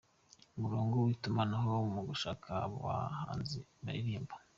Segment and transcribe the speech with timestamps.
[0.57, 2.29] Umurongo witumanaho mu gufasha
[2.65, 4.35] abahanzi baririmba